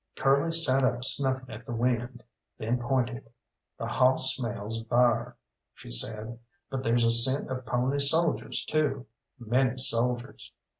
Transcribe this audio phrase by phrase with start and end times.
[0.15, 2.23] Curly sat up snuffing at the wind,
[2.57, 3.29] then pointed.
[3.77, 5.37] "The hawss smell's thar,"
[5.75, 6.39] she said,
[6.71, 9.05] "but there's a scent of pony soldiers too
[9.37, 10.51] many soldiers."